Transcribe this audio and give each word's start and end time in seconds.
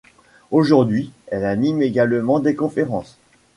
Aujourd'hui, 0.49 1.11
elle 1.27 1.45
anime 1.45 1.83
également 1.83 2.39
des 2.39 2.55
conférences. 2.55 3.19